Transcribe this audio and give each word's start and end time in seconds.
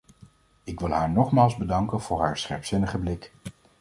Ik 0.63 0.79
wil 0.79 0.91
haar 0.91 1.09
nogmaals 1.09 1.57
bedanken 1.57 2.01
voor 2.01 2.19
haar 2.19 2.37
scherpzinnige 2.37 2.97
blik. 2.97 3.33